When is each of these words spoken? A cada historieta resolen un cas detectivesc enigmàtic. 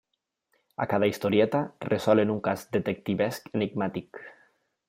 A 0.77 0.87
cada 0.87 1.05
historieta 1.11 1.61
resolen 1.91 2.33
un 2.37 2.41
cas 2.49 2.67
detectivesc 2.79 3.55
enigmàtic. 3.61 4.27